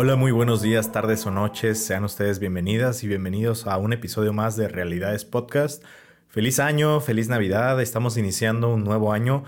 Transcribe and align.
Hola, 0.00 0.14
muy 0.14 0.30
buenos 0.30 0.62
días, 0.62 0.92
tardes 0.92 1.26
o 1.26 1.32
noches. 1.32 1.84
Sean 1.84 2.04
ustedes 2.04 2.38
bienvenidas 2.38 3.02
y 3.02 3.08
bienvenidos 3.08 3.66
a 3.66 3.78
un 3.78 3.92
episodio 3.92 4.32
más 4.32 4.56
de 4.56 4.68
Realidades 4.68 5.24
Podcast. 5.24 5.82
Feliz 6.28 6.60
año, 6.60 7.00
feliz 7.00 7.28
Navidad. 7.28 7.82
Estamos 7.82 8.16
iniciando 8.16 8.72
un 8.72 8.84
nuevo 8.84 9.12
año 9.12 9.42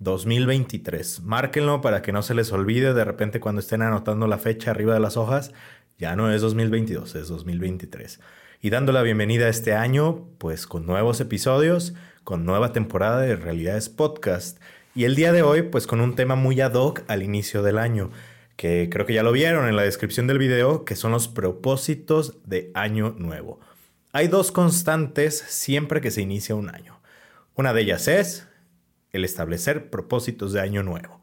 2023. 0.00 1.22
Márquenlo 1.22 1.80
para 1.80 2.02
que 2.02 2.12
no 2.12 2.20
se 2.20 2.34
les 2.34 2.52
olvide 2.52 2.92
de 2.92 3.02
repente 3.02 3.40
cuando 3.40 3.60
estén 3.60 3.80
anotando 3.80 4.26
la 4.26 4.36
fecha 4.36 4.72
arriba 4.72 4.92
de 4.92 5.00
las 5.00 5.16
hojas. 5.16 5.54
Ya 5.96 6.16
no 6.16 6.30
es 6.30 6.42
2022, 6.42 7.14
es 7.14 7.28
2023. 7.28 8.20
Y 8.60 8.68
dando 8.68 8.92
la 8.92 9.00
bienvenida 9.00 9.46
a 9.46 9.48
este 9.48 9.72
año, 9.72 10.28
pues 10.36 10.66
con 10.66 10.84
nuevos 10.84 11.18
episodios, 11.22 11.94
con 12.24 12.44
nueva 12.44 12.74
temporada 12.74 13.22
de 13.22 13.36
Realidades 13.36 13.88
Podcast. 13.88 14.60
Y 14.94 15.04
el 15.04 15.14
día 15.14 15.32
de 15.32 15.40
hoy, 15.40 15.62
pues 15.62 15.86
con 15.86 16.02
un 16.02 16.14
tema 16.14 16.34
muy 16.34 16.60
ad 16.60 16.74
hoc 16.74 17.04
al 17.08 17.22
inicio 17.22 17.62
del 17.62 17.78
año 17.78 18.10
que 18.56 18.88
creo 18.90 19.06
que 19.06 19.14
ya 19.14 19.22
lo 19.22 19.32
vieron 19.32 19.68
en 19.68 19.76
la 19.76 19.82
descripción 19.82 20.26
del 20.26 20.38
video, 20.38 20.84
que 20.84 20.96
son 20.96 21.12
los 21.12 21.28
propósitos 21.28 22.38
de 22.44 22.70
año 22.74 23.14
nuevo. 23.18 23.60
Hay 24.12 24.28
dos 24.28 24.52
constantes 24.52 25.38
siempre 25.48 26.00
que 26.00 26.10
se 26.10 26.22
inicia 26.22 26.54
un 26.54 26.70
año. 26.70 27.00
Una 27.54 27.72
de 27.72 27.82
ellas 27.82 28.08
es 28.08 28.46
el 29.10 29.24
establecer 29.24 29.90
propósitos 29.90 30.52
de 30.52 30.60
año 30.60 30.82
nuevo. 30.82 31.22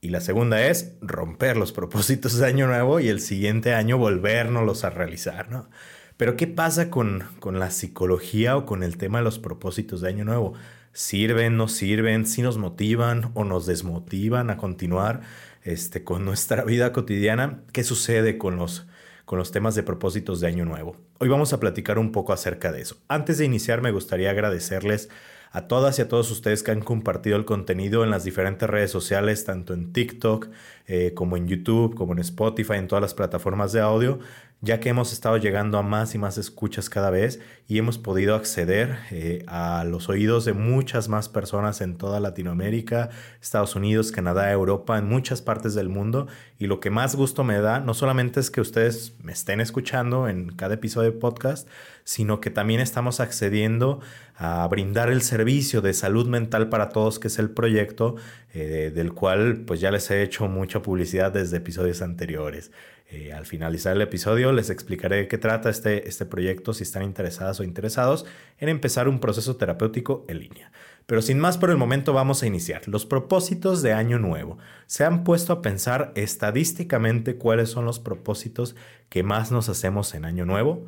Y 0.00 0.10
la 0.10 0.20
segunda 0.20 0.66
es 0.66 0.92
romper 1.00 1.56
los 1.56 1.72
propósitos 1.72 2.36
de 2.38 2.46
año 2.46 2.66
nuevo 2.66 3.00
y 3.00 3.08
el 3.08 3.20
siguiente 3.20 3.74
año 3.74 3.98
volvernos 3.98 4.84
a 4.84 4.90
realizar, 4.90 5.50
¿no? 5.50 5.68
Pero 6.16 6.36
¿qué 6.36 6.46
pasa 6.46 6.90
con, 6.90 7.24
con 7.40 7.58
la 7.58 7.70
psicología 7.70 8.56
o 8.56 8.64
con 8.64 8.82
el 8.82 8.96
tema 8.96 9.18
de 9.18 9.24
los 9.24 9.38
propósitos 9.38 10.00
de 10.00 10.08
año 10.08 10.24
nuevo? 10.24 10.54
¿Sirven, 10.96 11.56
no 11.56 11.68
sirven? 11.68 12.26
¿Si 12.26 12.42
nos 12.42 12.58
motivan 12.58 13.30
o 13.34 13.44
nos 13.44 13.66
desmotivan 13.66 14.50
a 14.50 14.56
continuar? 14.56 15.20
este, 15.66 16.04
con 16.04 16.24
nuestra 16.24 16.64
vida 16.64 16.92
cotidiana, 16.92 17.60
qué 17.72 17.84
sucede 17.84 18.38
con 18.38 18.56
los, 18.56 18.86
con 19.26 19.38
los 19.38 19.50
temas 19.50 19.74
de 19.74 19.82
propósitos 19.82 20.40
de 20.40 20.46
Año 20.46 20.64
Nuevo. 20.64 20.96
Hoy 21.18 21.28
vamos 21.28 21.52
a 21.52 21.60
platicar 21.60 21.98
un 21.98 22.12
poco 22.12 22.32
acerca 22.32 22.72
de 22.72 22.80
eso. 22.80 22.96
Antes 23.08 23.38
de 23.38 23.44
iniciar, 23.44 23.82
me 23.82 23.90
gustaría 23.90 24.30
agradecerles 24.30 25.10
a 25.52 25.68
todas 25.68 25.98
y 25.98 26.02
a 26.02 26.08
todos 26.08 26.30
ustedes 26.30 26.62
que 26.62 26.70
han 26.70 26.80
compartido 26.80 27.36
el 27.36 27.44
contenido 27.44 28.04
en 28.04 28.10
las 28.10 28.24
diferentes 28.24 28.68
redes 28.68 28.90
sociales, 28.90 29.44
tanto 29.44 29.74
en 29.74 29.92
TikTok 29.92 30.48
eh, 30.86 31.12
como 31.14 31.36
en 31.36 31.48
YouTube, 31.48 31.94
como 31.94 32.12
en 32.12 32.18
Spotify, 32.18 32.74
en 32.74 32.88
todas 32.88 33.02
las 33.02 33.14
plataformas 33.14 33.72
de 33.72 33.80
audio 33.80 34.18
ya 34.62 34.80
que 34.80 34.88
hemos 34.88 35.12
estado 35.12 35.36
llegando 35.36 35.76
a 35.78 35.82
más 35.82 36.14
y 36.14 36.18
más 36.18 36.38
escuchas 36.38 36.88
cada 36.88 37.10
vez 37.10 37.40
y 37.68 37.78
hemos 37.78 37.98
podido 37.98 38.34
acceder 38.34 38.96
eh, 39.10 39.44
a 39.46 39.84
los 39.84 40.08
oídos 40.08 40.44
de 40.46 40.54
muchas 40.54 41.08
más 41.08 41.28
personas 41.28 41.82
en 41.82 41.96
toda 41.96 42.20
Latinoamérica, 42.20 43.10
Estados 43.40 43.76
Unidos, 43.76 44.12
Canadá, 44.12 44.50
Europa, 44.50 44.96
en 44.96 45.08
muchas 45.08 45.42
partes 45.42 45.74
del 45.74 45.90
mundo. 45.90 46.26
Y 46.58 46.68
lo 46.68 46.80
que 46.80 46.90
más 46.90 47.16
gusto 47.16 47.44
me 47.44 47.60
da 47.60 47.80
no 47.80 47.92
solamente 47.92 48.40
es 48.40 48.50
que 48.50 48.62
ustedes 48.62 49.14
me 49.22 49.32
estén 49.32 49.60
escuchando 49.60 50.26
en 50.28 50.48
cada 50.50 50.74
episodio 50.74 51.12
de 51.12 51.18
podcast, 51.18 51.68
sino 52.04 52.40
que 52.40 52.50
también 52.50 52.80
estamos 52.80 53.20
accediendo 53.20 54.00
a 54.36 54.66
brindar 54.68 55.10
el 55.10 55.22
servicio 55.22 55.82
de 55.82 55.92
salud 55.92 56.28
mental 56.28 56.68
para 56.68 56.88
todos, 56.88 57.18
que 57.18 57.28
es 57.28 57.38
el 57.38 57.50
proyecto 57.50 58.16
eh, 58.54 58.92
del 58.94 59.12
cual 59.12 59.64
pues 59.66 59.80
ya 59.80 59.90
les 59.90 60.10
he 60.10 60.22
hecho 60.22 60.48
mucha 60.48 60.80
publicidad 60.82 61.32
desde 61.32 61.58
episodios 61.58 62.00
anteriores. 62.00 62.70
Eh, 63.08 63.32
al 63.32 63.46
finalizar 63.46 63.94
el 63.94 64.02
episodio 64.02 64.50
les 64.52 64.68
explicaré 64.68 65.16
de 65.16 65.28
qué 65.28 65.38
trata 65.38 65.70
este, 65.70 66.08
este 66.08 66.26
proyecto 66.26 66.74
si 66.74 66.82
están 66.82 67.04
interesadas 67.04 67.60
o 67.60 67.64
interesados 67.64 68.26
en 68.58 68.68
empezar 68.68 69.08
un 69.08 69.20
proceso 69.20 69.56
terapéutico 69.56 70.24
en 70.28 70.40
línea. 70.40 70.72
Pero 71.06 71.22
sin 71.22 71.38
más 71.38 71.56
por 71.56 71.70
el 71.70 71.76
momento 71.76 72.12
vamos 72.12 72.42
a 72.42 72.46
iniciar. 72.46 72.88
Los 72.88 73.06
propósitos 73.06 73.80
de 73.80 73.92
año 73.92 74.18
nuevo. 74.18 74.58
¿Se 74.86 75.04
han 75.04 75.22
puesto 75.22 75.52
a 75.52 75.62
pensar 75.62 76.12
estadísticamente 76.16 77.36
cuáles 77.36 77.70
son 77.70 77.84
los 77.84 78.00
propósitos 78.00 78.74
que 79.08 79.22
más 79.22 79.52
nos 79.52 79.68
hacemos 79.68 80.12
en 80.14 80.24
año 80.24 80.44
nuevo? 80.44 80.86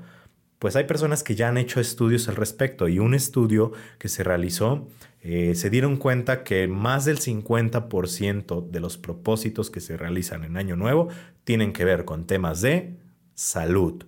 Pues 0.59 0.75
hay 0.77 0.85
personas 0.85 1.23
que 1.23 1.35
ya 1.35 1.49
han 1.49 1.59
hecho 1.59 1.81
estudios 1.81 2.29
al 2.29 2.37
respecto 2.37 2.89
y 2.89 2.99
un 2.99 3.15
estudio 3.15 3.73
que 3.99 4.09
se 4.09 4.25
realizó 4.25 4.89
eh, 5.21 5.55
se 5.57 5.69
dieron 5.69 5.97
cuenta 5.97 6.45
que 6.45 6.69
más 6.69 7.05
del 7.05 7.19
50% 7.19 8.71
de 8.71 8.81
los 8.81 8.99
propósitos 8.99 9.71
que 9.71 9.81
se 9.81 9.97
realizan 9.97 10.45
en 10.45 10.57
Año 10.57 10.77
Nuevo 10.77 11.09
tienen 11.45 11.73
que 11.73 11.85
ver 11.85 12.05
con 12.05 12.27
temas 12.27 12.61
de 12.61 12.97
salud. 13.35 14.05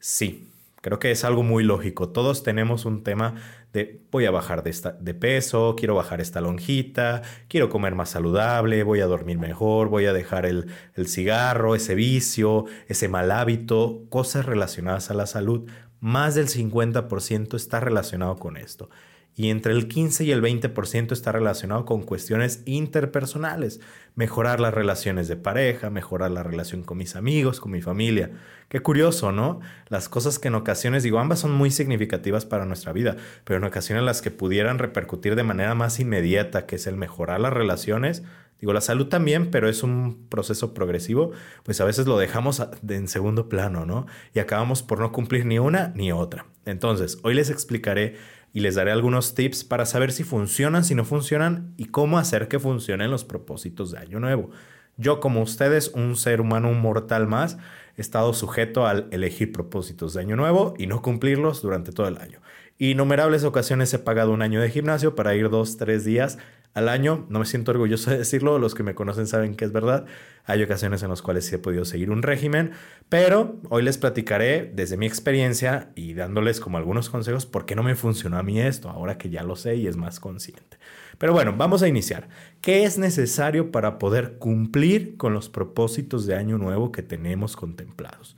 Sí, 0.00 0.48
creo 0.80 0.98
que 0.98 1.12
es 1.12 1.24
algo 1.24 1.44
muy 1.44 1.62
lógico. 1.62 2.08
Todos 2.08 2.42
tenemos 2.42 2.84
un 2.84 3.04
tema 3.04 3.34
de 3.72 4.00
voy 4.10 4.26
a 4.26 4.30
bajar 4.30 4.62
de, 4.62 4.74
de, 5.00 5.14
peso, 5.14 5.76
quiero 5.76 5.94
bajar 5.94 6.20
esta 6.20 6.40
lonjita, 6.40 7.22
quiero 7.48 7.68
comer 7.68 7.94
más 7.94 8.10
saludable, 8.10 8.82
voy 8.82 9.00
a 9.00 9.06
dormir 9.06 9.38
mejor, 9.38 9.88
voy 9.88 10.06
a 10.06 10.12
dejar 10.12 10.46
el, 10.46 10.66
el 10.94 11.06
cigarro, 11.06 11.74
ese 11.74 11.94
vicio, 11.94 12.64
ese 12.88 13.08
mal 13.08 13.30
hábito, 13.30 14.04
cosas 14.08 14.46
relacionadas 14.46 15.10
a 15.10 15.14
la 15.14 15.26
salud. 15.26 15.68
Más 16.00 16.34
del 16.34 16.48
50% 16.48 17.54
está 17.56 17.78
relacionado 17.80 18.36
con 18.36 18.56
esto 18.56 18.90
y 19.36 19.50
entre 19.50 19.72
el 19.72 19.88
15 19.88 20.24
y 20.24 20.32
el 20.32 20.42
20% 20.42 21.12
está 21.12 21.32
relacionado 21.32 21.84
con 21.84 22.02
cuestiones 22.02 22.62
interpersonales, 22.66 23.80
mejorar 24.14 24.60
las 24.60 24.74
relaciones 24.74 25.28
de 25.28 25.36
pareja, 25.36 25.88
mejorar 25.88 26.30
la 26.30 26.42
relación 26.42 26.82
con 26.82 26.98
mis 26.98 27.16
amigos, 27.16 27.60
con 27.60 27.72
mi 27.72 27.80
familia. 27.80 28.32
Qué 28.68 28.80
curioso, 28.80 29.32
¿no? 29.32 29.60
Las 29.88 30.08
cosas 30.08 30.38
que 30.38 30.48
en 30.48 30.56
ocasiones, 30.56 31.02
digo, 31.02 31.18
ambas 31.18 31.40
son 31.40 31.52
muy 31.52 31.70
significativas 31.70 32.44
para 32.44 32.66
nuestra 32.66 32.92
vida, 32.92 33.16
pero 33.44 33.58
en 33.58 33.64
ocasiones 33.64 34.04
las 34.04 34.20
que 34.20 34.30
pudieran 34.30 34.78
repercutir 34.78 35.36
de 35.36 35.42
manera 35.42 35.74
más 35.74 36.00
inmediata, 36.00 36.66
que 36.66 36.76
es 36.76 36.86
el 36.86 36.96
mejorar 36.96 37.40
las 37.40 37.52
relaciones, 37.52 38.22
digo, 38.60 38.72
la 38.72 38.80
salud 38.80 39.06
también, 39.06 39.50
pero 39.50 39.68
es 39.68 39.82
un 39.82 40.26
proceso 40.28 40.74
progresivo, 40.74 41.32
pues 41.62 41.80
a 41.80 41.84
veces 41.84 42.06
lo 42.06 42.18
dejamos 42.18 42.62
en 42.86 43.08
segundo 43.08 43.48
plano, 43.48 43.86
¿no? 43.86 44.06
Y 44.34 44.38
acabamos 44.38 44.82
por 44.82 45.00
no 45.00 45.12
cumplir 45.12 45.46
ni 45.46 45.58
una 45.58 45.92
ni 45.94 46.12
otra. 46.12 46.46
Entonces, 46.66 47.18
hoy 47.22 47.34
les 47.34 47.48
explicaré 47.48 48.16
y 48.52 48.60
les 48.60 48.74
daré 48.74 48.90
algunos 48.90 49.34
tips 49.34 49.64
para 49.64 49.86
saber 49.86 50.12
si 50.12 50.24
funcionan, 50.24 50.84
si 50.84 50.94
no 50.94 51.04
funcionan 51.04 51.72
y 51.76 51.86
cómo 51.86 52.18
hacer 52.18 52.48
que 52.48 52.58
funcionen 52.58 53.10
los 53.10 53.24
propósitos 53.24 53.90
de 53.92 53.98
Año 53.98 54.20
Nuevo. 54.20 54.50
Yo, 54.96 55.20
como 55.20 55.42
ustedes, 55.42 55.88
un 55.94 56.16
ser 56.16 56.40
humano, 56.40 56.72
mortal 56.72 57.26
más, 57.26 57.56
he 57.96 58.00
estado 58.00 58.34
sujeto 58.34 58.86
al 58.86 59.08
elegir 59.12 59.52
propósitos 59.52 60.14
de 60.14 60.20
Año 60.20 60.36
Nuevo 60.36 60.74
y 60.78 60.86
no 60.86 61.00
cumplirlos 61.00 61.62
durante 61.62 61.92
todo 61.92 62.08
el 62.08 62.18
año. 62.18 62.40
Innumerables 62.78 63.44
ocasiones 63.44 63.92
he 63.94 63.98
pagado 63.98 64.32
un 64.32 64.42
año 64.42 64.60
de 64.60 64.70
gimnasio 64.70 65.14
para 65.14 65.34
ir 65.34 65.50
dos, 65.50 65.76
tres 65.76 66.04
días 66.04 66.38
al 66.74 66.88
año. 66.88 67.26
No 67.28 67.38
me 67.38 67.44
siento 67.44 67.70
orgulloso 67.72 68.10
de 68.10 68.18
decirlo, 68.18 68.58
los 68.58 68.74
que 68.74 68.82
me 68.82 68.94
conocen 68.94 69.26
saben 69.26 69.54
que 69.54 69.64
es 69.64 69.72
verdad. 69.72 70.06
Hay 70.44 70.62
ocasiones 70.62 71.02
en 71.02 71.10
las 71.10 71.22
cuales 71.22 71.46
sí 71.46 71.54
he 71.54 71.58
podido 71.58 71.84
seguir 71.84 72.10
un 72.10 72.22
régimen, 72.22 72.72
pero 73.08 73.60
hoy 73.68 73.82
les 73.82 73.98
platicaré 73.98 74.70
desde 74.74 74.96
mi 74.96 75.06
experiencia 75.06 75.90
y 75.94 76.14
dándoles 76.14 76.60
como 76.60 76.78
algunos 76.78 77.10
consejos 77.10 77.46
por 77.46 77.66
qué 77.66 77.76
no 77.76 77.82
me 77.82 77.94
funcionó 77.94 78.38
a 78.38 78.42
mí 78.42 78.60
esto, 78.60 78.88
ahora 78.88 79.18
que 79.18 79.30
ya 79.30 79.42
lo 79.42 79.56
sé 79.56 79.76
y 79.76 79.86
es 79.86 79.96
más 79.96 80.20
consciente. 80.20 80.78
Pero 81.18 81.32
bueno, 81.32 81.54
vamos 81.56 81.82
a 81.82 81.88
iniciar. 81.88 82.28
¿Qué 82.62 82.84
es 82.84 82.96
necesario 82.98 83.70
para 83.70 83.98
poder 83.98 84.38
cumplir 84.38 85.16
con 85.16 85.34
los 85.34 85.48
propósitos 85.50 86.26
de 86.26 86.34
año 86.34 86.56
nuevo 86.56 86.92
que 86.92 87.02
tenemos 87.02 87.56
contemplados? 87.56 88.36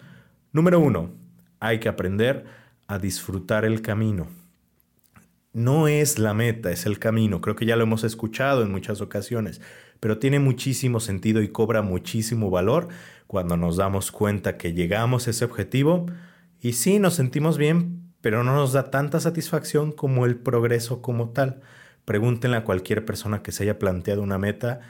Número 0.52 0.80
uno, 0.80 1.12
hay 1.60 1.78
que 1.78 1.88
aprender 1.88 2.44
a 2.88 2.98
disfrutar 2.98 3.64
el 3.64 3.80
camino 3.82 4.26
no 5.52 5.88
es 5.88 6.18
la 6.18 6.34
meta, 6.34 6.70
es 6.70 6.86
el 6.86 6.98
camino. 6.98 7.40
Creo 7.40 7.56
que 7.56 7.66
ya 7.66 7.76
lo 7.76 7.82
hemos 7.82 8.04
escuchado 8.04 8.62
en 8.62 8.70
muchas 8.70 9.00
ocasiones, 9.00 9.60
pero 10.00 10.18
tiene 10.18 10.38
muchísimo 10.38 11.00
sentido 11.00 11.42
y 11.42 11.48
cobra 11.48 11.82
muchísimo 11.82 12.50
valor 12.50 12.88
cuando 13.26 13.56
nos 13.56 13.76
damos 13.76 14.10
cuenta 14.12 14.56
que 14.56 14.72
llegamos 14.72 15.26
a 15.26 15.30
ese 15.30 15.44
objetivo 15.44 16.06
y 16.60 16.74
sí 16.74 16.98
nos 16.98 17.14
sentimos 17.14 17.58
bien, 17.58 18.12
pero 18.20 18.44
no 18.44 18.54
nos 18.54 18.72
da 18.72 18.90
tanta 18.90 19.20
satisfacción 19.20 19.92
como 19.92 20.26
el 20.26 20.36
progreso 20.36 21.02
como 21.02 21.30
tal. 21.30 21.60
Pregúntenle 22.04 22.56
a 22.56 22.64
cualquier 22.64 23.04
persona 23.04 23.42
que 23.42 23.52
se 23.52 23.64
haya 23.64 23.78
planteado 23.78 24.22
una 24.22 24.38
meta 24.38 24.80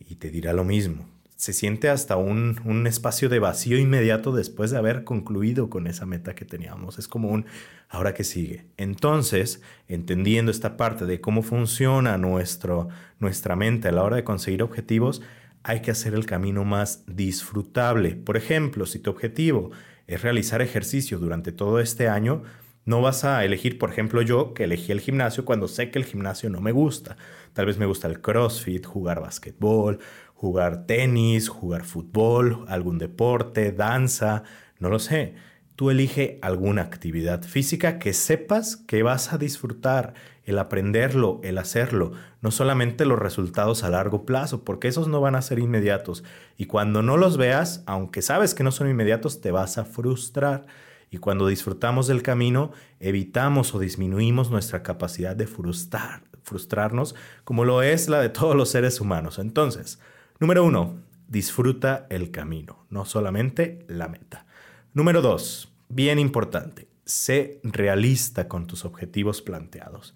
y 0.00 0.16
te 0.16 0.30
dirá 0.30 0.52
lo 0.52 0.64
mismo 0.64 1.17
se 1.38 1.52
siente 1.52 1.88
hasta 1.88 2.16
un, 2.16 2.60
un, 2.64 2.88
espacio 2.88 3.28
de 3.28 3.38
vacío 3.38 3.78
inmediato 3.78 4.32
después 4.32 4.72
de 4.72 4.78
haber 4.78 5.04
concluido 5.04 5.70
con 5.70 5.86
esa 5.86 6.04
meta 6.04 6.34
que 6.34 6.44
teníamos. 6.44 6.98
Es 6.98 7.06
como 7.06 7.28
un, 7.28 7.46
ahora 7.88 8.12
que 8.12 8.24
sigue. 8.24 8.66
Entonces, 8.76 9.62
entendiendo 9.86 10.50
esta 10.50 10.76
parte 10.76 11.06
de 11.06 11.20
cómo 11.20 11.42
funciona 11.42 12.18
nuestro, 12.18 12.88
nuestra 13.20 13.54
mente 13.54 13.86
a 13.86 13.92
la 13.92 14.02
hora 14.02 14.16
de 14.16 14.24
conseguir 14.24 14.64
objetivos, 14.64 15.22
hay 15.62 15.80
que 15.80 15.92
hacer 15.92 16.12
el 16.14 16.26
camino 16.26 16.64
más 16.64 17.04
disfrutable. 17.06 18.16
Por 18.16 18.36
ejemplo, 18.36 18.84
si 18.84 18.98
tu 18.98 19.10
objetivo 19.10 19.70
es 20.08 20.22
realizar 20.22 20.60
ejercicio 20.60 21.20
durante 21.20 21.52
todo 21.52 21.78
este 21.78 22.08
año, 22.08 22.42
no 22.88 23.02
vas 23.02 23.24
a 23.24 23.44
elegir, 23.44 23.78
por 23.78 23.90
ejemplo, 23.90 24.22
yo 24.22 24.54
que 24.54 24.64
elegí 24.64 24.92
el 24.92 25.00
gimnasio 25.00 25.44
cuando 25.44 25.68
sé 25.68 25.90
que 25.90 25.98
el 25.98 26.06
gimnasio 26.06 26.48
no 26.48 26.62
me 26.62 26.72
gusta. 26.72 27.18
Tal 27.52 27.66
vez 27.66 27.76
me 27.76 27.84
gusta 27.84 28.08
el 28.08 28.22
CrossFit, 28.22 28.86
jugar 28.86 29.20
básquetbol 29.20 29.98
jugar 30.38 30.86
tenis, 30.86 31.48
jugar 31.48 31.84
fútbol, 31.84 32.64
algún 32.68 32.96
deporte, 32.96 33.72
danza, 33.72 34.44
no 34.78 34.88
lo 34.88 35.00
sé. 35.00 35.34
tú 35.74 35.90
elige 35.90 36.38
alguna 36.42 36.82
actividad 36.82 37.42
física 37.42 37.98
que 37.98 38.12
sepas 38.12 38.76
que 38.76 39.02
vas 39.02 39.32
a 39.32 39.38
disfrutar, 39.38 40.14
el 40.44 40.58
aprenderlo, 40.58 41.40
el 41.42 41.58
hacerlo, 41.58 42.12
no 42.40 42.50
solamente 42.50 43.04
los 43.04 43.18
resultados 43.18 43.82
a 43.82 43.90
largo 43.90 44.24
plazo, 44.24 44.64
porque 44.64 44.88
esos 44.88 45.06
no 45.08 45.20
van 45.20 45.34
a 45.34 45.42
ser 45.42 45.58
inmediatos. 45.58 46.24
Y 46.56 46.66
cuando 46.66 47.02
no 47.02 47.16
los 47.16 47.36
veas, 47.36 47.82
aunque 47.86 48.22
sabes 48.22 48.54
que 48.54 48.64
no 48.64 48.72
son 48.72 48.88
inmediatos, 48.88 49.40
te 49.40 49.50
vas 49.50 49.76
a 49.76 49.84
frustrar. 49.84 50.66
Y 51.10 51.18
cuando 51.18 51.48
disfrutamos 51.48 52.06
del 52.06 52.22
camino, 52.22 52.70
evitamos 52.98 53.74
o 53.74 53.78
disminuimos 53.78 54.50
nuestra 54.50 54.82
capacidad 54.82 55.36
de 55.36 55.46
frustrar, 55.46 56.22
frustrarnos, 56.42 57.14
como 57.44 57.64
lo 57.64 57.82
es 57.82 58.08
la 58.08 58.20
de 58.20 58.30
todos 58.30 58.56
los 58.56 58.70
seres 58.70 59.00
humanos. 59.00 59.38
Entonces, 59.38 59.98
número 60.38 60.64
uno, 60.64 61.02
disfruta 61.28 62.06
el 62.10 62.30
camino, 62.30 62.86
no 62.90 63.04
solamente 63.04 63.84
la 63.88 64.08
meta. 64.08 64.46
Número 64.94 65.22
dos, 65.22 65.72
bien 65.88 66.18
importante, 66.18 66.88
sé 67.04 67.60
realista 67.62 68.48
con 68.48 68.66
tus 68.66 68.84
objetivos 68.84 69.42
planteados. 69.42 70.14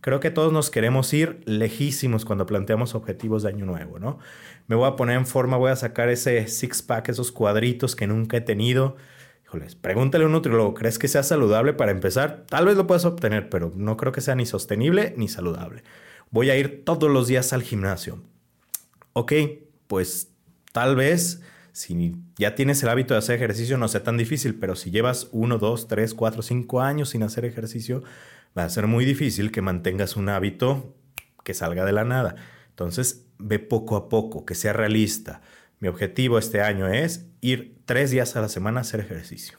Creo 0.00 0.20
que 0.20 0.30
todos 0.30 0.52
nos 0.52 0.70
queremos 0.70 1.14
ir 1.14 1.40
lejísimos 1.46 2.26
cuando 2.26 2.44
planteamos 2.44 2.94
objetivos 2.94 3.42
de 3.42 3.48
año 3.48 3.64
nuevo, 3.64 3.98
¿no? 3.98 4.18
Me 4.66 4.76
voy 4.76 4.86
a 4.86 4.96
poner 4.96 5.16
en 5.16 5.26
forma, 5.26 5.56
voy 5.56 5.70
a 5.70 5.76
sacar 5.76 6.10
ese 6.10 6.46
six-pack, 6.46 7.08
esos 7.08 7.32
cuadritos 7.32 7.96
que 7.96 8.06
nunca 8.06 8.36
he 8.36 8.42
tenido. 8.42 8.96
Híjoles, 9.46 9.76
pregúntale 9.76 10.24
a 10.24 10.26
un 10.26 10.34
nutriólogo, 10.34 10.74
¿crees 10.74 10.98
que 10.98 11.08
sea 11.08 11.22
saludable 11.22 11.72
para 11.72 11.90
empezar? 11.90 12.44
Tal 12.50 12.66
vez 12.66 12.76
lo 12.76 12.86
puedas 12.86 13.06
obtener, 13.06 13.48
pero 13.48 13.72
no 13.74 13.96
creo 13.96 14.12
que 14.12 14.20
sea 14.20 14.34
ni 14.34 14.44
sostenible 14.44 15.14
ni 15.16 15.28
saludable. 15.28 15.84
Voy 16.30 16.50
a 16.50 16.56
ir 16.56 16.84
todos 16.84 17.10
los 17.10 17.26
días 17.26 17.54
al 17.54 17.62
gimnasio. 17.62 18.20
Ok, 19.14 19.32
pues 19.86 20.30
tal 20.72 20.96
vez 20.96 21.42
si 21.72 22.14
ya 22.38 22.54
tienes 22.54 22.82
el 22.82 22.88
hábito 22.88 23.14
de 23.14 23.18
hacer 23.18 23.34
ejercicio 23.36 23.76
no 23.78 23.88
sea 23.88 24.04
tan 24.04 24.16
difícil, 24.16 24.54
pero 24.54 24.76
si 24.76 24.90
llevas 24.90 25.28
uno, 25.32 25.58
dos, 25.58 25.88
tres, 25.88 26.14
cuatro, 26.14 26.42
cinco 26.42 26.80
años 26.80 27.10
sin 27.10 27.24
hacer 27.24 27.44
ejercicio, 27.44 28.02
va 28.56 28.64
a 28.64 28.70
ser 28.70 28.86
muy 28.86 29.04
difícil 29.04 29.50
que 29.50 29.60
mantengas 29.60 30.16
un 30.16 30.28
hábito 30.28 30.94
que 31.42 31.52
salga 31.52 31.84
de 31.84 31.92
la 31.92 32.04
nada. 32.04 32.36
Entonces, 32.70 33.26
ve 33.38 33.58
poco 33.58 33.96
a 33.96 34.08
poco, 34.08 34.44
que 34.44 34.54
sea 34.54 34.72
realista. 34.72 35.42
Mi 35.80 35.88
objetivo 35.88 36.38
este 36.38 36.62
año 36.62 36.88
es 36.88 37.26
ir 37.40 37.76
tres 37.84 38.10
días 38.10 38.36
a 38.36 38.40
la 38.40 38.48
semana 38.48 38.78
a 38.78 38.82
hacer 38.82 39.00
ejercicio. 39.00 39.58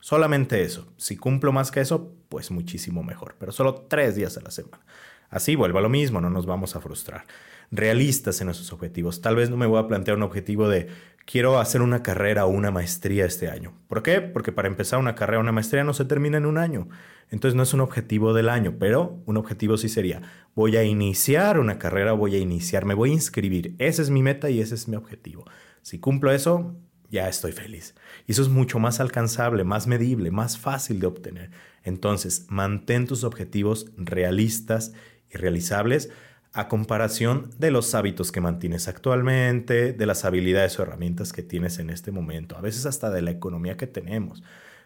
Solamente 0.00 0.62
eso. 0.62 0.92
Si 0.96 1.16
cumplo 1.16 1.52
más 1.52 1.70
que 1.70 1.80
eso, 1.80 2.14
pues 2.28 2.50
muchísimo 2.50 3.02
mejor. 3.02 3.36
Pero 3.38 3.52
solo 3.52 3.86
tres 3.88 4.14
días 4.14 4.36
a 4.38 4.40
la 4.40 4.50
semana. 4.50 4.84
Así 5.30 5.54
vuelvo 5.54 5.78
a 5.78 5.82
lo 5.82 5.88
mismo, 5.88 6.20
no 6.20 6.28
nos 6.28 6.44
vamos 6.44 6.76
a 6.76 6.80
frustrar. 6.80 7.24
Realistas 7.70 8.40
en 8.40 8.46
nuestros 8.46 8.72
objetivos. 8.72 9.20
Tal 9.20 9.36
vez 9.36 9.48
no 9.48 9.56
me 9.56 9.66
voy 9.66 9.78
a 9.78 9.86
plantear 9.86 10.16
un 10.16 10.24
objetivo 10.24 10.68
de 10.68 10.88
quiero 11.24 11.60
hacer 11.60 11.82
una 11.82 12.02
carrera 12.02 12.44
o 12.44 12.48
una 12.48 12.72
maestría 12.72 13.26
este 13.26 13.48
año. 13.48 13.72
¿Por 13.86 14.02
qué? 14.02 14.20
Porque 14.20 14.50
para 14.50 14.66
empezar 14.66 14.98
una 14.98 15.14
carrera 15.14 15.38
o 15.38 15.42
una 15.42 15.52
maestría 15.52 15.84
no 15.84 15.94
se 15.94 16.04
termina 16.04 16.36
en 16.36 16.46
un 16.46 16.58
año. 16.58 16.88
Entonces 17.30 17.54
no 17.54 17.62
es 17.62 17.72
un 17.72 17.80
objetivo 17.80 18.34
del 18.34 18.48
año, 18.48 18.74
pero 18.80 19.22
un 19.24 19.36
objetivo 19.36 19.76
sí 19.76 19.88
sería, 19.88 20.20
voy 20.56 20.76
a 20.76 20.82
iniciar 20.82 21.60
una 21.60 21.78
carrera, 21.78 22.12
voy 22.12 22.34
a 22.34 22.38
iniciar, 22.38 22.84
me 22.84 22.94
voy 22.94 23.10
a 23.10 23.14
inscribir. 23.14 23.76
Esa 23.78 24.02
es 24.02 24.10
mi 24.10 24.22
meta 24.22 24.50
y 24.50 24.60
ese 24.60 24.74
es 24.74 24.88
mi 24.88 24.96
objetivo. 24.96 25.44
Si 25.82 26.00
cumplo 26.00 26.32
eso, 26.32 26.74
ya 27.08 27.28
estoy 27.28 27.52
feliz. 27.52 27.94
Y 28.26 28.32
eso 28.32 28.42
es 28.42 28.48
mucho 28.48 28.80
más 28.80 28.98
alcanzable, 28.98 29.62
más 29.62 29.86
medible, 29.86 30.32
más 30.32 30.58
fácil 30.58 30.98
de 30.98 31.06
obtener. 31.06 31.50
Entonces, 31.84 32.46
mantén 32.48 33.06
tus 33.06 33.22
objetivos 33.22 33.92
realistas 33.96 34.92
y 35.32 35.38
realizables 35.38 36.10
a 36.52 36.68
comparación 36.68 37.50
de 37.58 37.70
los 37.70 37.94
hábitos 37.94 38.32
que 38.32 38.40
mantienes 38.40 38.88
actualmente, 38.88 39.92
de 39.92 40.06
las 40.06 40.24
habilidades 40.24 40.78
o 40.78 40.82
herramientas 40.82 41.32
que 41.32 41.42
tienes 41.42 41.78
en 41.78 41.90
este 41.90 42.10
momento, 42.10 42.56
a 42.56 42.60
veces 42.60 42.86
hasta 42.86 43.10
de 43.10 43.22
la 43.22 43.30
economía 43.30 43.76
que 43.76 43.86
tenemos. 43.86 44.42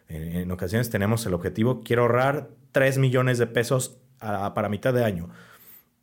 En, 0.08 0.50
ocasiones 0.50 0.90
tenemos 0.90 1.24
el 1.24 1.32
objetivo, 1.32 1.80
quiero 1.82 2.02
ahorrar 2.02 2.50
3 2.72 2.98
millones 2.98 3.38
de 3.38 3.46
pesos 3.46 3.96
para 4.18 4.68
mitad 4.68 4.92
de 4.92 5.04
año. 5.04 5.30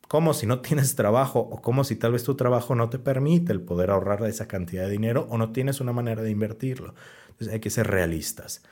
¿Cómo 0.08 0.34
si 0.34 0.46
no 0.46 0.60
tienes 0.60 0.94
trabajo 0.96 1.38
o 1.38 1.62
como 1.62 1.84
si 1.84 1.96
tal 1.96 2.12
vez 2.12 2.24
tu 2.24 2.34
trabajo 2.34 2.74
no 2.74 2.90
te 2.90 2.98
permite 2.98 3.52
el 3.52 3.60
poder 3.60 3.90
ahorrar 3.90 4.24
esa 4.24 4.48
cantidad 4.48 4.84
de 4.84 4.90
dinero 4.90 5.26
o 5.30 5.38
no 5.38 5.52
tienes 5.52 5.80
una 5.80 5.92
manera 5.92 6.22
de 6.22 6.30
invertirlo? 6.30 6.94
Entonces 7.30 7.54
hay 7.54 7.60
que 7.60 7.70
ser 7.70 7.86
realistas. 7.86 8.62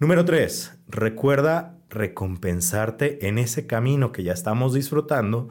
Número 0.00 0.24
3. 0.24 0.78
Recuerda 0.86 1.76
recompensarte 1.90 3.26
en 3.26 3.36
ese 3.36 3.66
camino 3.66 4.12
que 4.12 4.22
ya 4.22 4.32
estamos 4.32 4.72
disfrutando 4.72 5.48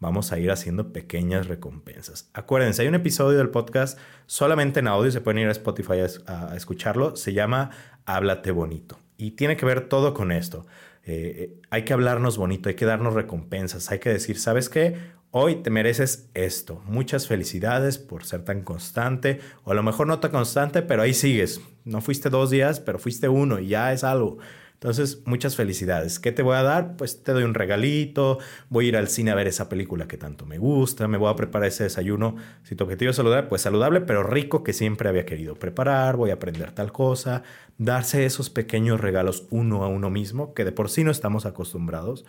vamos 0.00 0.32
a 0.32 0.38
ir 0.38 0.50
haciendo 0.50 0.92
pequeñas 0.92 1.46
recompensas. 1.46 2.28
Acuérdense, 2.34 2.82
hay 2.82 2.88
un 2.88 2.94
episodio 2.94 3.38
del 3.38 3.48
podcast 3.48 3.98
solamente 4.26 4.80
en 4.80 4.88
audio, 4.88 5.10
se 5.10 5.22
pueden 5.22 5.38
ir 5.38 5.48
a 5.48 5.52
Spotify 5.52 6.00
a, 6.26 6.54
escucharlo, 6.54 7.16
se 7.16 7.32
llama 7.32 7.70
Háblate 8.04 8.50
bonito 8.50 8.98
y 9.16 9.30
tiene 9.30 9.56
que 9.56 9.64
ver 9.64 9.88
todo 9.88 10.12
con 10.12 10.30
esto. 10.30 10.66
Eh, 11.04 11.34
eh, 11.38 11.60
hay 11.70 11.84
que 11.84 11.94
hablarnos 11.94 12.36
bonito, 12.36 12.68
hay 12.68 12.74
que 12.74 12.84
darnos 12.84 13.14
recompensas, 13.14 13.90
hay 13.90 13.98
que 13.98 14.10
decir, 14.10 14.38
¿sabes 14.38 14.68
qué? 14.68 14.98
Hoy 15.38 15.56
te 15.56 15.68
mereces 15.68 16.30
esto. 16.32 16.80
Muchas 16.86 17.28
felicidades 17.28 17.98
por 17.98 18.24
ser 18.24 18.42
tan 18.42 18.62
constante, 18.62 19.38
o 19.64 19.72
a 19.72 19.74
lo 19.74 19.82
mejor 19.82 20.06
no 20.06 20.18
tan 20.18 20.30
constante, 20.30 20.80
pero 20.80 21.02
ahí 21.02 21.12
sigues. 21.12 21.60
No 21.84 22.00
fuiste 22.00 22.30
dos 22.30 22.48
días, 22.48 22.80
pero 22.80 22.98
fuiste 22.98 23.28
uno 23.28 23.58
y 23.58 23.68
ya 23.68 23.92
es 23.92 24.02
algo. 24.02 24.38
Entonces, 24.72 25.20
muchas 25.26 25.54
felicidades. 25.54 26.18
¿Qué 26.20 26.32
te 26.32 26.40
voy 26.40 26.56
a 26.56 26.62
dar? 26.62 26.96
Pues 26.96 27.22
te 27.22 27.32
doy 27.32 27.42
un 27.42 27.52
regalito, 27.52 28.38
voy 28.70 28.86
a 28.86 28.88
ir 28.88 28.96
al 28.96 29.08
cine 29.08 29.30
a 29.30 29.34
ver 29.34 29.46
esa 29.46 29.68
película 29.68 30.08
que 30.08 30.16
tanto 30.16 30.46
me 30.46 30.56
gusta, 30.56 31.06
me 31.06 31.18
voy 31.18 31.30
a 31.30 31.36
preparar 31.36 31.68
ese 31.68 31.84
desayuno. 31.84 32.36
Si 32.62 32.74
tu 32.74 32.84
objetivo 32.84 33.10
es 33.10 33.16
saludable, 33.16 33.46
pues 33.46 33.60
saludable, 33.60 34.00
pero 34.00 34.22
rico 34.22 34.64
que 34.64 34.72
siempre 34.72 35.10
había 35.10 35.26
querido 35.26 35.56
preparar, 35.56 36.16
voy 36.16 36.30
a 36.30 36.34
aprender 36.34 36.72
tal 36.72 36.92
cosa, 36.92 37.42
darse 37.76 38.24
esos 38.24 38.48
pequeños 38.48 39.02
regalos 39.02 39.44
uno 39.50 39.84
a 39.84 39.88
uno 39.88 40.08
mismo, 40.08 40.54
que 40.54 40.64
de 40.64 40.72
por 40.72 40.88
sí 40.88 41.04
no 41.04 41.10
estamos 41.10 41.44
acostumbrados, 41.44 42.24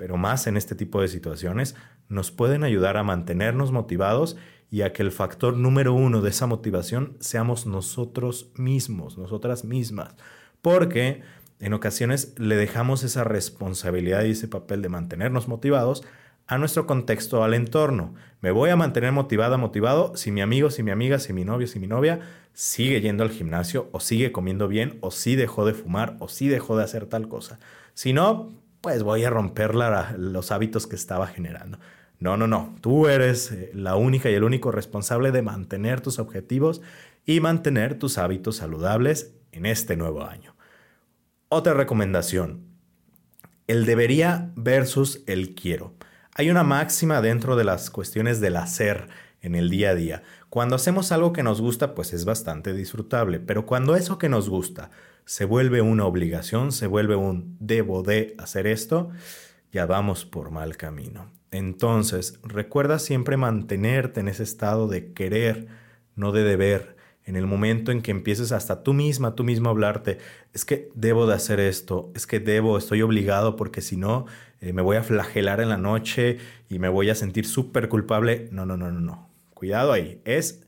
pero 0.00 0.16
más 0.16 0.46
en 0.46 0.56
este 0.56 0.74
tipo 0.74 1.02
de 1.02 1.08
situaciones, 1.08 1.76
nos 2.08 2.30
pueden 2.30 2.64
ayudar 2.64 2.96
a 2.96 3.02
mantenernos 3.02 3.70
motivados 3.70 4.38
y 4.70 4.80
a 4.80 4.94
que 4.94 5.02
el 5.02 5.12
factor 5.12 5.58
número 5.58 5.92
uno 5.92 6.22
de 6.22 6.30
esa 6.30 6.46
motivación 6.46 7.18
seamos 7.20 7.66
nosotros 7.66 8.50
mismos, 8.54 9.18
nosotras 9.18 9.66
mismas. 9.66 10.14
Porque 10.62 11.20
en 11.58 11.74
ocasiones 11.74 12.34
le 12.38 12.56
dejamos 12.56 13.04
esa 13.04 13.24
responsabilidad 13.24 14.24
y 14.24 14.30
ese 14.30 14.48
papel 14.48 14.80
de 14.80 14.88
mantenernos 14.88 15.48
motivados 15.48 16.02
a 16.46 16.56
nuestro 16.56 16.86
contexto, 16.86 17.44
al 17.44 17.52
entorno. 17.52 18.14
Me 18.40 18.52
voy 18.52 18.70
a 18.70 18.76
mantener 18.76 19.12
motivada, 19.12 19.58
motivado 19.58 20.16
si 20.16 20.30
mi 20.32 20.40
amigo, 20.40 20.70
si 20.70 20.82
mi 20.82 20.92
amiga, 20.92 21.18
si 21.18 21.34
mi 21.34 21.44
novio, 21.44 21.66
si 21.66 21.78
mi 21.78 21.88
novia 21.88 22.20
sigue 22.54 23.02
yendo 23.02 23.22
al 23.22 23.30
gimnasio 23.30 23.90
o 23.92 24.00
sigue 24.00 24.32
comiendo 24.32 24.66
bien 24.66 24.96
o 25.02 25.10
si 25.10 25.36
dejó 25.36 25.66
de 25.66 25.74
fumar 25.74 26.16
o 26.20 26.28
si 26.28 26.48
dejó 26.48 26.78
de 26.78 26.84
hacer 26.84 27.04
tal 27.04 27.28
cosa. 27.28 27.58
Si 27.92 28.14
no, 28.14 28.50
pues 28.80 29.02
voy 29.02 29.24
a 29.24 29.30
romper 29.30 29.74
los 29.74 30.52
hábitos 30.52 30.86
que 30.86 30.96
estaba 30.96 31.26
generando. 31.26 31.78
No, 32.18 32.36
no, 32.36 32.46
no. 32.46 32.76
Tú 32.80 33.08
eres 33.08 33.50
eh, 33.50 33.70
la 33.74 33.96
única 33.96 34.30
y 34.30 34.34
el 34.34 34.44
único 34.44 34.70
responsable 34.70 35.32
de 35.32 35.42
mantener 35.42 36.00
tus 36.00 36.18
objetivos 36.18 36.82
y 37.24 37.40
mantener 37.40 37.98
tus 37.98 38.18
hábitos 38.18 38.56
saludables 38.56 39.34
en 39.52 39.66
este 39.66 39.96
nuevo 39.96 40.24
año. 40.24 40.54
Otra 41.48 41.74
recomendación, 41.74 42.64
el 43.66 43.86
debería 43.86 44.52
versus 44.54 45.22
el 45.26 45.54
quiero. 45.54 45.94
Hay 46.34 46.50
una 46.50 46.62
máxima 46.62 47.20
dentro 47.20 47.56
de 47.56 47.64
las 47.64 47.90
cuestiones 47.90 48.40
del 48.40 48.56
hacer 48.56 49.08
en 49.42 49.54
el 49.54 49.70
día 49.70 49.90
a 49.90 49.94
día. 49.94 50.22
Cuando 50.48 50.76
hacemos 50.76 51.12
algo 51.12 51.32
que 51.32 51.42
nos 51.42 51.60
gusta, 51.60 51.94
pues 51.94 52.12
es 52.12 52.24
bastante 52.24 52.72
disfrutable, 52.72 53.40
pero 53.40 53.66
cuando 53.66 53.96
eso 53.96 54.18
que 54.18 54.28
nos 54.28 54.48
gusta 54.48 54.90
se 55.30 55.44
vuelve 55.44 55.80
una 55.80 56.06
obligación, 56.06 56.72
se 56.72 56.88
vuelve 56.88 57.14
un 57.14 57.56
debo 57.60 58.02
de 58.02 58.34
hacer 58.36 58.66
esto, 58.66 59.10
ya 59.70 59.86
vamos 59.86 60.24
por 60.24 60.50
mal 60.50 60.76
camino. 60.76 61.30
Entonces, 61.52 62.40
recuerda 62.42 62.98
siempre 62.98 63.36
mantenerte 63.36 64.18
en 64.18 64.26
ese 64.26 64.42
estado 64.42 64.88
de 64.88 65.12
querer, 65.12 65.68
no 66.16 66.32
de 66.32 66.42
deber, 66.42 66.96
en 67.24 67.36
el 67.36 67.46
momento 67.46 67.92
en 67.92 68.02
que 68.02 68.10
empieces 68.10 68.50
hasta 68.50 68.82
tú 68.82 68.92
misma, 68.92 69.36
tú 69.36 69.44
mismo 69.44 69.70
hablarte, 69.70 70.18
es 70.52 70.64
que 70.64 70.88
debo 70.96 71.28
de 71.28 71.34
hacer 71.34 71.60
esto, 71.60 72.10
es 72.16 72.26
que 72.26 72.40
debo, 72.40 72.76
estoy 72.76 73.00
obligado 73.02 73.54
porque 73.54 73.82
si 73.82 73.96
no, 73.96 74.26
eh, 74.60 74.72
me 74.72 74.82
voy 74.82 74.96
a 74.96 75.04
flagelar 75.04 75.60
en 75.60 75.68
la 75.68 75.76
noche 75.76 76.38
y 76.68 76.80
me 76.80 76.88
voy 76.88 77.08
a 77.08 77.14
sentir 77.14 77.46
súper 77.46 77.88
culpable. 77.88 78.48
No, 78.50 78.66
no, 78.66 78.76
no, 78.76 78.90
no, 78.90 78.98
no. 78.98 79.30
Cuidado 79.54 79.92
ahí. 79.92 80.20
Es, 80.24 80.66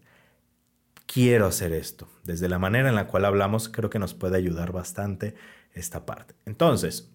quiero 1.07 1.47
hacer 1.47 1.73
esto. 1.73 2.09
Desde 2.25 2.49
la 2.49 2.59
manera 2.59 2.89
en 2.89 2.95
la 2.95 3.07
cual 3.07 3.25
hablamos, 3.25 3.69
creo 3.69 3.91
que 3.91 3.99
nos 3.99 4.15
puede 4.15 4.37
ayudar 4.37 4.73
bastante 4.73 5.35
esta 5.75 6.05
parte. 6.07 6.35
Entonces, 6.47 7.11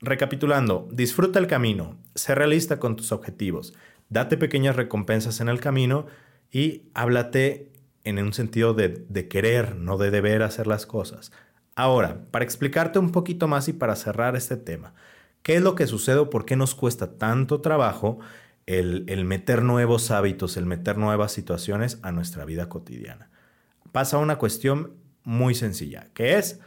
recapitulando, 0.00 0.88
disfruta 0.90 1.38
el 1.38 1.46
camino, 1.46 1.98
sé 2.14 2.34
realista 2.34 2.78
con 2.78 2.96
tus 2.96 3.12
objetivos, 3.12 3.74
date 4.08 4.36
pequeñas 4.36 4.76
recompensas 4.76 5.40
en 5.40 5.48
el 5.48 5.60
camino 5.60 6.06
y 6.50 6.90
háblate 6.94 7.72
en 8.04 8.18
un 8.18 8.32
sentido 8.32 8.74
de, 8.74 9.28
querer, 9.28 9.76
no 9.76 9.98
de 9.98 10.10
deber 10.10 10.42
hacer 10.42 10.66
las 10.66 10.86
cosas. 10.86 11.32
Ahora, 11.76 12.26
para 12.30 12.44
explicarte 12.44 12.98
un 12.98 13.12
poquito 13.12 13.46
más 13.46 13.68
y 13.68 13.72
para 13.72 13.96
cerrar 13.96 14.36
este 14.36 14.56
tema, 14.56 14.94
¿qué 15.42 15.56
es 15.56 15.62
lo 15.62 15.74
que 15.74 15.86
sucede 15.86 16.18
o 16.18 16.30
por 16.30 16.44
qué 16.44 16.56
nos 16.56 16.74
cuesta 16.74 17.18
tanto 17.18 17.60
trabajo 17.60 18.18
el, 18.66 19.04
el 19.08 19.24
meter 19.24 19.62
nuevos 19.62 20.10
hábitos, 20.10 20.56
el 20.56 20.66
meter 20.66 20.98
nuevas 20.98 21.32
situaciones 21.32 21.98
a 22.02 22.10
nuestra 22.10 22.44
vida 22.44 22.68
cotidiana? 22.68 23.29
Pasa 23.92 24.18
una 24.18 24.36
cuestión 24.36 24.94
muy 25.24 25.54
sencilla, 25.54 26.08
que 26.14 26.38
es 26.38 26.60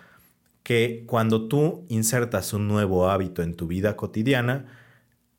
que 0.63 1.03
cuando 1.07 1.47
tú 1.47 1.85
insertas 1.89 2.53
un 2.53 2.67
nuevo 2.67 3.09
hábito 3.09 3.43
en 3.43 3.55
tu 3.55 3.67
vida 3.67 3.95
cotidiana, 3.95 4.65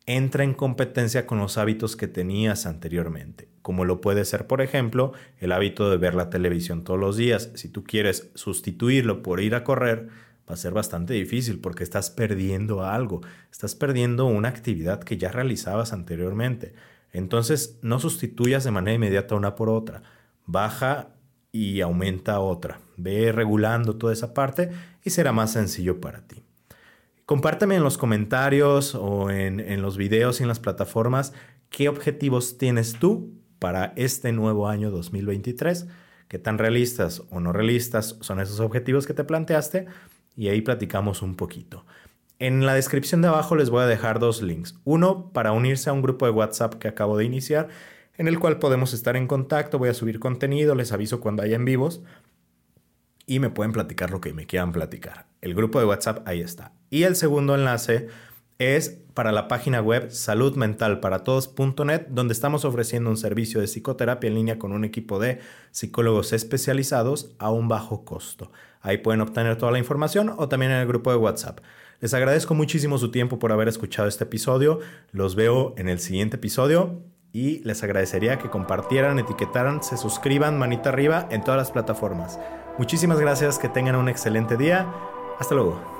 entra 0.07 0.45
en 0.45 0.53
competencia 0.53 1.26
con 1.26 1.38
los 1.38 1.57
hábitos 1.57 1.97
que 1.97 2.09
tenías 2.09 2.67
anteriormente, 2.67 3.49
como 3.62 3.87
lo 3.87 4.00
puede 4.03 4.25
ser, 4.26 4.47
por 4.47 4.61
ejemplo, 4.61 5.12
el 5.38 5.53
hábito 5.53 5.91
de 5.91 5.97
ver 5.97 6.14
la 6.14 6.29
televisión 6.29 6.85
todos 6.85 7.00
los 7.00 7.17
días. 7.17 7.50
Si 7.55 7.69
tú 7.69 7.85
quieres 7.85 8.31
sustituirlo 8.35 9.23
por 9.23 9.41
ir 9.41 9.55
a 9.55 9.64
correr, 9.64 10.09
va 10.49 10.55
a 10.55 10.59
ser 10.59 10.73
bastante 10.75 11.14
difícil 11.14 11.59
porque 11.59 11.85
estás 11.85 12.11
perdiendo 12.11 12.85
algo, 12.85 13.23
estás 13.50 13.75
perdiendo 13.75 14.26
una 14.26 14.49
actividad 14.49 15.03
que 15.03 15.17
ya 15.17 15.33
realizabas 15.33 15.95
anteriormente. 15.95 16.75
Entonces, 17.12 17.79
no 17.81 17.99
sustituyas 17.99 18.64
de 18.64 18.73
manera 18.73 18.97
inmediata 18.97 19.37
una 19.37 19.55
por 19.55 19.71
otra. 19.71 20.03
Baja 20.45 21.14
y 21.54 21.80
aumenta 21.82 22.40
otra. 22.40 22.80
Ve 22.96 23.30
regulando 23.30 23.94
toda 23.94 24.12
esa 24.12 24.34
parte 24.34 24.73
y 25.04 25.11
será 25.11 25.30
más 25.30 25.52
sencillo 25.52 26.00
para 26.00 26.26
ti. 26.26 26.42
Compárteme 27.26 27.76
en 27.76 27.84
los 27.84 27.96
comentarios 27.96 28.96
o 28.96 29.30
en, 29.30 29.61
en 29.61 29.80
los 29.80 29.96
videos 29.96 30.40
y 30.40 30.42
en 30.42 30.49
las 30.49 30.58
plataformas 30.58 31.32
qué 31.70 31.88
objetivos 31.88 32.58
tienes 32.58 32.99
tú 32.99 33.38
para 33.61 33.92
este 33.94 34.32
nuevo 34.32 34.68
año 34.68 34.90
2023, 34.90 35.87
qué 36.26 36.40
tan 36.40 36.58
realistas 36.58 37.23
o 37.30 37.38
no 37.38 37.52
realistas 37.52 38.18
son 38.20 38.40
esos 38.40 38.58
objetivos 38.58 39.06
que 39.06 39.14
te 39.14 39.23
planteaste 39.23 39.87
y 40.37 40.49
ahí 40.49 40.61
platicamos 40.61 41.23
un 41.23 41.37
poquito. 41.37 41.87
En 42.40 42.66
la 42.66 42.75
descripción 42.75 43.23
de 43.23 43.28
abajo 43.28 43.54
les 43.54 43.70
voy 43.70 43.84
a 43.84 43.87
dejar 43.87 44.18
dos 44.18 44.42
links. 44.42 44.75
Uno 44.82 45.30
para 45.32 45.52
unirse 45.52 45.88
a 45.88 45.92
un 45.92 46.02
grupo 46.02 46.26
de 46.26 46.32
WhatsApp 46.32 46.75
que 46.75 46.88
acabo 46.88 47.16
de 47.16 47.25
iniciar 47.25 47.68
en 48.16 48.28
el 48.28 48.38
cual 48.38 48.59
podemos 48.59 48.92
estar 48.92 49.16
en 49.16 49.26
contacto, 49.26 49.78
voy 49.78 49.88
a 49.88 49.94
subir 49.94 50.21
contenido, 50.21 50.75
les 50.75 50.92
aviso 50.92 51.21
cuando 51.21 51.42
haya 51.42 51.56
en 51.56 51.64
vivos 51.64 52.02
y 53.26 53.40
me 53.40 53.50
pueden 53.50 53.73
platicar 53.73 54.11
lo 54.11 54.21
que 54.21 54.33
me 54.33 54.47
quieran 54.47 54.73
platicar. 54.73 55.26
El 55.40 55.54
grupo 55.54 55.78
de 55.78 55.87
WhatsApp 55.87 56.26
ahí 56.26 56.40
está. 56.40 56.73
Y 56.90 57.04
el 57.04 57.16
segundo 57.16 57.54
enlace 57.54 58.09
es 58.59 59.00
para 59.14 59.33
la 59.33 59.49
página 59.49 59.80
web 59.80 60.11
saludmentalparatodos.net, 60.11 62.06
donde 62.09 62.33
estamos 62.33 62.64
ofreciendo 62.64 63.11
un 63.11 63.16
servicio 63.16 63.61
de 63.61 63.66
psicoterapia 63.66 64.28
en 64.28 64.35
línea 64.35 64.59
con 64.59 64.73
un 64.73 64.85
equipo 64.85 65.18
de 65.18 65.40
psicólogos 65.71 66.33
especializados 66.33 67.35
a 67.38 67.50
un 67.50 67.68
bajo 67.68 68.04
costo. 68.04 68.52
Ahí 68.80 68.99
pueden 68.99 69.23
obtener 69.23 69.56
toda 69.56 69.73
la 69.73 69.78
información 69.78 70.33
o 70.37 70.49
también 70.49 70.73
en 70.73 70.78
el 70.78 70.87
grupo 70.87 71.11
de 71.11 71.16
WhatsApp. 71.16 71.61
Les 72.00 72.12
agradezco 72.12 72.54
muchísimo 72.54 72.99
su 72.99 73.11
tiempo 73.11 73.38
por 73.38 73.50
haber 73.50 73.68
escuchado 73.68 74.09
este 74.09 74.25
episodio. 74.25 74.80
Los 75.11 75.37
veo 75.37 75.75
en 75.78 75.88
el 75.88 76.00
siguiente 76.00 76.37
episodio 76.37 77.02
y 77.35 77.59
les 77.64 77.83
agradecería 77.83 78.38
que 78.38 78.49
compartieran, 78.49 79.19
etiquetaran, 79.19 79.83
se 79.83 79.97
suscriban, 79.99 80.57
manita 80.57 80.91
arriba 80.91 81.26
en 81.31 81.43
todas 81.43 81.59
las 81.59 81.73
plataformas. 81.73 82.38
Muchísimas 82.79 83.19
gracias, 83.19 83.59
que 83.59 83.69
tengan 83.69 83.97
un 83.97 84.09
excelente 84.09 84.57
día. 84.57 84.87
Hasta 85.38 85.57
luego. 85.57 85.93